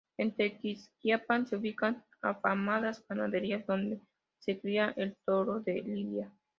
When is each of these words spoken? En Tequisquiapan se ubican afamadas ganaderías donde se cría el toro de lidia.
En 0.17 0.31
Tequisquiapan 0.35 1.45
se 1.45 1.57
ubican 1.57 2.03
afamadas 2.23 3.05
ganaderías 3.07 3.67
donde 3.67 4.01
se 4.39 4.59
cría 4.59 4.91
el 4.97 5.15
toro 5.27 5.59
de 5.59 5.73
lidia. 5.83 6.33